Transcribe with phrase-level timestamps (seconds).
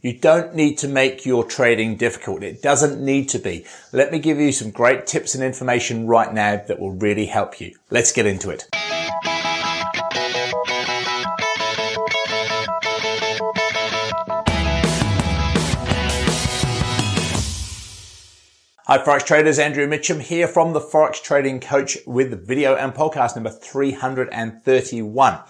[0.00, 2.44] You don't need to make your trading difficult.
[2.44, 3.66] It doesn't need to be.
[3.90, 7.60] Let me give you some great tips and information right now that will really help
[7.60, 7.74] you.
[7.90, 8.68] Let's get into it.
[18.86, 23.34] Hi Forex traders, Andrew Mitchem here from the Forex Trading Coach with video and podcast
[23.34, 25.40] number 331.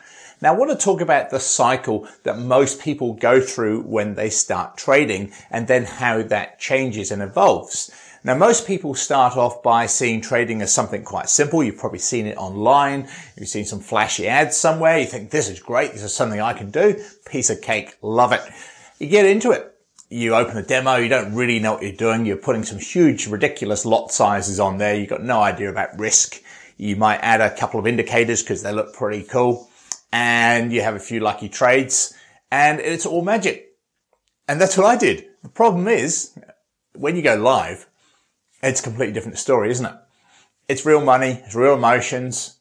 [0.40, 4.30] Now I want to talk about the cycle that most people go through when they
[4.30, 7.90] start trading and then how that changes and evolves.
[8.22, 11.64] Now most people start off by seeing trading as something quite simple.
[11.64, 13.08] You've probably seen it online.
[13.36, 14.98] You've seen some flashy ads somewhere.
[14.98, 15.92] You think this is great.
[15.92, 17.02] This is something I can do.
[17.26, 17.96] Piece of cake.
[18.00, 18.42] Love it.
[18.98, 19.74] You get into it
[20.10, 22.24] you open a demo, you don't really know what you're doing.
[22.24, 24.94] You're putting some huge, ridiculous lot sizes on there.
[24.94, 26.42] You've got no idea about risk.
[26.78, 29.68] You might add a couple of indicators because they look pretty cool
[30.12, 32.14] and you have a few lucky trades
[32.50, 33.76] and it's all magic.
[34.46, 35.26] And that's what I did.
[35.42, 36.38] The problem is
[36.94, 37.86] when you go live,
[38.62, 39.94] it's a completely different story, isn't it?
[40.68, 41.42] It's real money.
[41.44, 42.58] It's real emotions.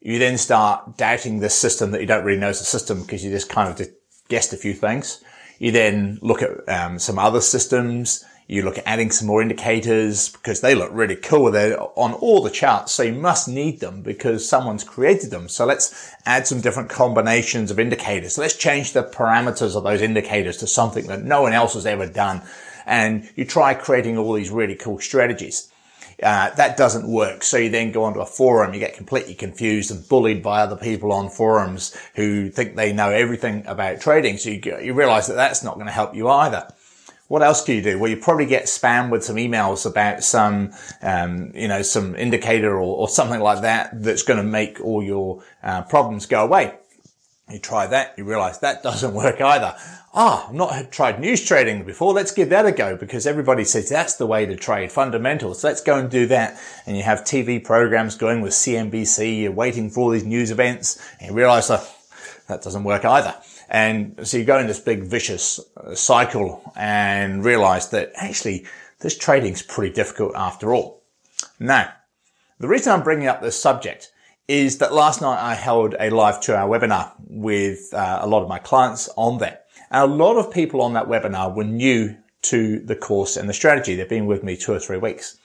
[0.00, 3.24] You then start doubting the system that you don't really know is a system because
[3.24, 3.88] you just kind of
[4.28, 5.22] guessed a few things.
[5.58, 8.24] You then look at um, some other systems.
[8.50, 11.50] You look at adding some more indicators because they look really cool.
[11.50, 12.92] They're on all the charts.
[12.92, 15.50] So you must need them because someone's created them.
[15.50, 18.36] So let's add some different combinations of indicators.
[18.36, 21.84] So Let's change the parameters of those indicators to something that no one else has
[21.84, 22.40] ever done.
[22.86, 25.70] And you try creating all these really cool strategies.
[26.22, 27.42] Uh, that doesn't work.
[27.42, 30.74] So you then go onto a forum, you get completely confused and bullied by other
[30.74, 34.38] people on forums who think they know everything about trading.
[34.38, 36.66] So you, you realize that that's not going to help you either.
[37.28, 37.98] What else can you do?
[37.98, 42.74] Well, you probably get spam with some emails about some, um, you know, some indicator
[42.74, 46.74] or, or, something like that that's going to make all your uh, problems go away.
[47.50, 49.76] You try that, you realize that doesn't work either
[50.14, 52.12] ah, I've not tried news trading before.
[52.12, 55.62] Let's give that a go because everybody says that's the way to trade fundamentals.
[55.62, 56.60] Let's go and do that.
[56.86, 59.42] And you have TV programs going with CNBC.
[59.42, 61.88] You're waiting for all these news events and you realize that
[62.48, 63.34] that doesn't work either.
[63.68, 68.66] And so you go in this big vicious uh, cycle and realize that actually
[69.00, 71.02] this trading's pretty difficult after all.
[71.60, 71.92] Now,
[72.58, 74.10] the reason I'm bringing up this subject
[74.48, 78.42] is that last night I held a live two hour webinar with uh, a lot
[78.42, 79.66] of my clients on that.
[79.90, 83.54] And a lot of people on that webinar were new to the course and the
[83.54, 83.94] strategy.
[83.94, 85.38] They've been with me two or three weeks.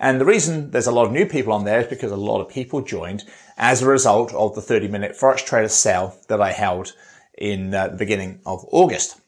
[0.00, 2.40] And the reason there's a lot of new people on there is because a lot
[2.40, 3.24] of people joined
[3.56, 6.92] as a result of the 30 minute Forex trader sale that I held
[7.38, 9.20] in uh, the beginning of August.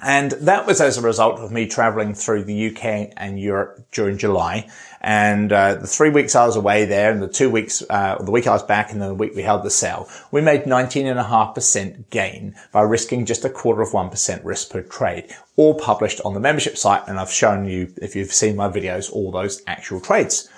[0.00, 4.16] And that was as a result of me traveling through the UK and Europe during
[4.16, 4.70] July.
[5.00, 8.30] And uh, the three weeks I was away there and the two weeks, uh, the
[8.30, 12.54] week I was back and the week we held the sale, we made 19.5% gain
[12.70, 16.76] by risking just a quarter of 1% risk per trade, all published on the membership
[16.76, 17.08] site.
[17.08, 20.48] And I've shown you, if you've seen my videos, all those actual trades.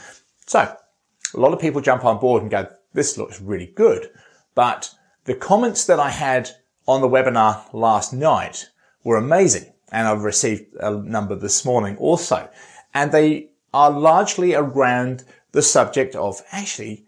[0.47, 4.11] So a lot of people jump on board and go, this looks really good.
[4.55, 6.51] But the comments that I had
[6.91, 8.69] on the webinar last night
[9.05, 9.73] were amazing.
[9.93, 12.49] And I've received a number this morning also.
[12.93, 17.05] And they are largely around the subject of actually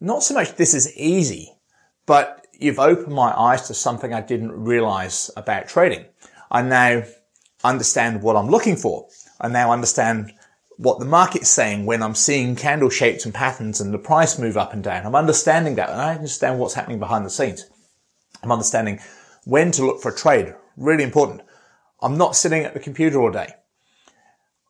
[0.00, 1.56] not so much this is easy,
[2.04, 6.04] but you've opened my eyes to something I didn't realize about trading.
[6.50, 7.04] I now
[7.64, 9.08] understand what I'm looking for.
[9.40, 10.32] I now understand
[10.76, 14.58] what the market's saying when I'm seeing candle shapes and patterns and the price move
[14.58, 15.06] up and down.
[15.06, 17.64] I'm understanding that and I understand what's happening behind the scenes.
[18.42, 19.00] I'm understanding
[19.44, 21.42] when to look for a trade Really important.
[22.00, 23.52] I'm not sitting at the computer all day.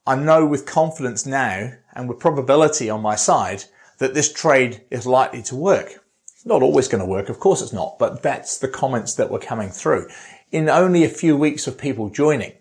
[0.05, 3.65] I know with confidence now and with probability on my side
[3.99, 6.03] that this trade is likely to work.
[6.27, 7.29] It's not always going to work.
[7.29, 10.09] Of course it's not, but that's the comments that were coming through
[10.51, 12.55] in only a few weeks of people joining.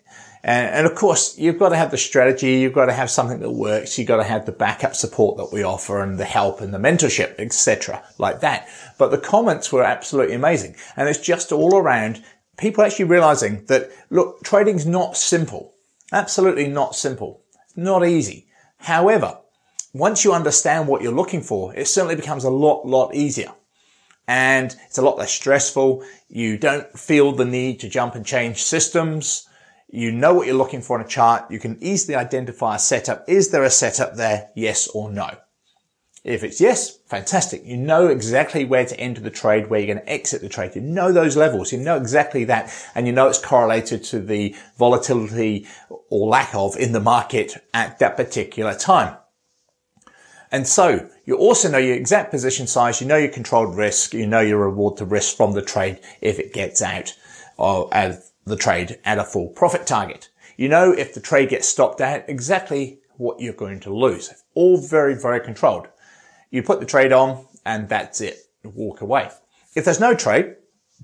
[0.43, 2.59] And, and, of course, you've got to have the strategy.
[2.59, 3.97] You've got to have something that works.
[3.97, 6.77] You've got to have the backup support that we offer and the help and the
[6.77, 8.03] mentorship, etc.
[8.17, 8.69] like that.
[8.97, 10.75] But the comments were absolutely amazing.
[10.95, 12.23] And it's just all around
[12.57, 15.73] people actually realizing that, look, trading's not simple.
[16.11, 17.41] Absolutely not simple.
[17.75, 18.47] Not easy.
[18.77, 19.39] However,
[19.93, 23.51] once you understand what you're looking for, it certainly becomes a lot, lot easier.
[24.27, 26.03] And it's a lot less stressful.
[26.27, 29.48] You don't feel the need to jump and change systems.
[29.91, 31.49] You know what you're looking for in a chart.
[31.49, 33.27] You can easily identify a setup.
[33.27, 34.49] Is there a setup there?
[34.55, 35.31] Yes or no?
[36.23, 37.65] If it's yes, fantastic.
[37.65, 40.75] You know exactly where to enter the trade, where you're going to exit the trade.
[40.75, 41.71] You know those levels.
[41.71, 42.71] You know exactly that.
[42.93, 45.65] And you know it's correlated to the volatility
[46.09, 49.17] or lack of in the market at that particular time.
[50.51, 53.01] And so you also know your exact position size.
[53.01, 54.13] You know your controlled risk.
[54.13, 57.15] You know your reward to risk from the trade if it gets out
[57.57, 60.29] of the trade at a full profit target.
[60.57, 64.33] You know if the trade gets stopped at exactly what you're going to lose.
[64.53, 65.87] All very, very controlled.
[66.51, 68.37] You put the trade on and that's it.
[68.63, 69.29] Walk away.
[69.75, 70.55] If there's no trade,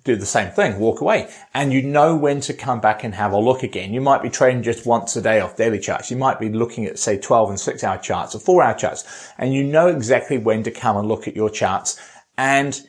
[0.04, 1.30] do the same thing, walk away.
[1.54, 3.94] And you know when to come back and have a look again.
[3.94, 6.12] You might be trading just once a day off daily charts.
[6.12, 9.32] You might be looking at say 12 and 6 hour charts or 4 hour charts
[9.38, 12.00] and you know exactly when to come and look at your charts
[12.38, 12.82] and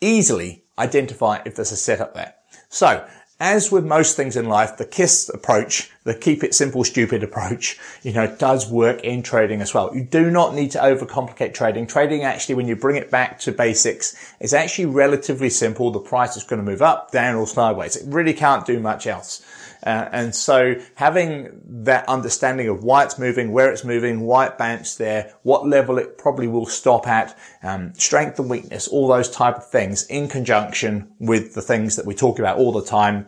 [0.00, 2.34] easily identify if there's a setup there.
[2.68, 3.06] So
[3.42, 7.76] as with most things in life, the KISS approach, the keep it simple, stupid approach,
[8.04, 9.92] you know, does work in trading as well.
[9.92, 11.88] You do not need to overcomplicate trading.
[11.88, 15.90] Trading actually, when you bring it back to basics, is actually relatively simple.
[15.90, 17.96] The price is going to move up, down or sideways.
[17.96, 19.44] It really can't do much else.
[19.84, 24.56] Uh, and so having that understanding of why it's moving, where it's moving, why it
[24.56, 29.28] bounced there, what level it probably will stop at, um, strength and weakness, all those
[29.28, 33.26] type of things in conjunction with the things that we talk about all the time,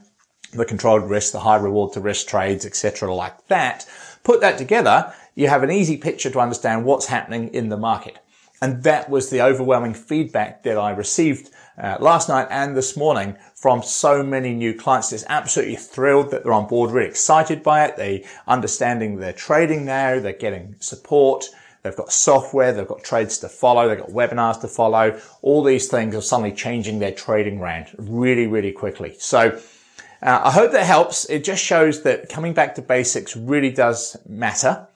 [0.52, 3.12] the controlled risk, the high reward to risk trades, etc.
[3.12, 3.86] like that.
[4.22, 8.18] Put that together, you have an easy picture to understand what's happening in the market.
[8.62, 13.36] And that was the overwhelming feedback that I received uh, last night and this morning
[13.54, 15.10] from so many new clients.
[15.10, 17.96] They're absolutely thrilled that they're on board, really excited by it.
[17.96, 20.20] They understanding their trading now.
[20.20, 21.46] They're getting support.
[21.82, 22.72] They've got software.
[22.72, 23.88] They've got trades to follow.
[23.88, 25.20] They've got webinars to follow.
[25.42, 29.16] All these things are suddenly changing their trading round really, really quickly.
[29.18, 29.60] So
[30.22, 31.26] uh, I hope that helps.
[31.26, 34.86] It just shows that coming back to basics really does matter.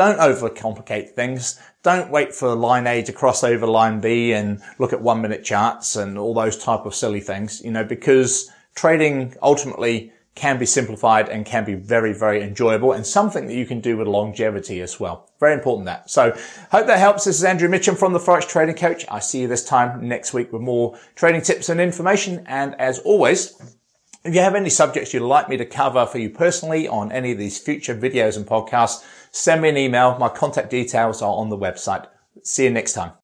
[0.00, 1.60] Don't overcomplicate things.
[1.82, 5.44] Don't wait for line A to cross over line B and look at one minute
[5.44, 10.64] charts and all those type of silly things, you know, because trading ultimately can be
[10.64, 14.80] simplified and can be very, very enjoyable and something that you can do with longevity
[14.80, 15.28] as well.
[15.38, 16.08] Very important that.
[16.08, 16.30] So
[16.70, 17.26] hope that helps.
[17.26, 19.04] This is Andrew Mitchem from the Forex Trading Coach.
[19.10, 22.46] I see you this time next week with more trading tips and information.
[22.46, 23.76] And as always,
[24.24, 27.32] if you have any subjects you'd like me to cover for you personally on any
[27.32, 30.18] of these future videos and podcasts, send me an email.
[30.18, 32.06] My contact details are on the website.
[32.42, 33.19] See you next time.